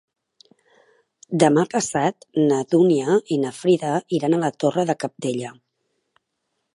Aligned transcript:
Demà 1.43 1.65
passat 1.73 2.25
na 2.51 2.57
Dúnia 2.71 3.19
i 3.35 3.39
na 3.45 3.53
Frida 3.61 3.91
iran 4.21 4.37
a 4.39 4.43
la 4.47 4.53
Torre 4.65 4.87
de 4.91 4.97
Cabdella. 5.05 5.53